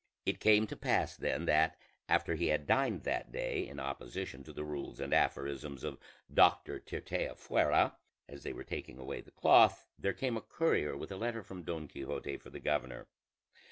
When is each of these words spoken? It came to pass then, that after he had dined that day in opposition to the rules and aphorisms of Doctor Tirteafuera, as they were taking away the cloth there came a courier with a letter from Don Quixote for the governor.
It 0.25 0.39
came 0.39 0.65
to 0.65 0.75
pass 0.75 1.15
then, 1.15 1.45
that 1.45 1.77
after 2.09 2.33
he 2.33 2.47
had 2.47 2.65
dined 2.65 3.03
that 3.03 3.31
day 3.31 3.67
in 3.67 3.79
opposition 3.79 4.43
to 4.45 4.51
the 4.51 4.63
rules 4.63 4.99
and 4.99 5.13
aphorisms 5.13 5.83
of 5.83 5.99
Doctor 6.33 6.79
Tirteafuera, 6.79 7.93
as 8.27 8.41
they 8.41 8.51
were 8.51 8.63
taking 8.63 8.97
away 8.97 9.21
the 9.21 9.29
cloth 9.29 9.85
there 9.99 10.13
came 10.13 10.37
a 10.37 10.41
courier 10.41 10.97
with 10.97 11.11
a 11.11 11.17
letter 11.17 11.43
from 11.43 11.61
Don 11.61 11.87
Quixote 11.87 12.35
for 12.37 12.49
the 12.49 12.59
governor. 12.59 13.05